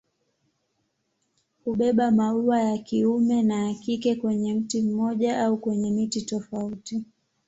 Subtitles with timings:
[1.65, 7.03] Hubeba maua ya kiume na ya kike kwenye mti mmoja au kwenye miti tofauti.